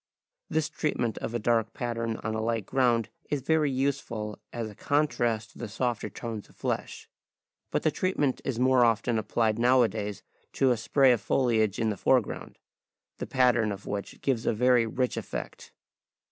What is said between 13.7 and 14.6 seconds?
of which gives a